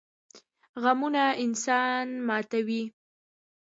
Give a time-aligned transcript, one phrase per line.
[0.81, 2.83] غمونه انسان ماتوي